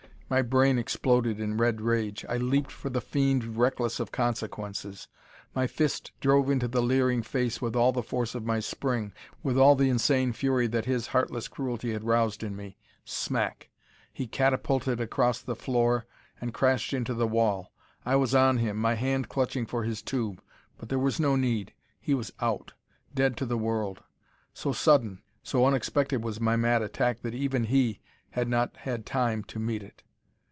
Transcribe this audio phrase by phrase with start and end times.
[0.33, 2.23] My brain exploded in red rage.
[2.29, 5.09] I leaped for the fiend, reckless of consequences.
[5.53, 9.11] My fist drove into the leering face with all the force of my spring,
[9.43, 12.77] with all the insane fury that his heartless cruelty had roused in me.
[13.03, 13.71] Smack!
[14.13, 16.05] he catapulted across the floor
[16.39, 17.73] and crashed into the wall!
[18.05, 20.41] I was on him, my hand clutching for his tube.
[20.77, 21.73] But there was no need.
[21.99, 22.71] He was out
[23.13, 24.01] dead to the world.
[24.53, 27.99] So sudden, so unexpected was my mad attack that even he
[28.29, 30.03] had not had time to meet it.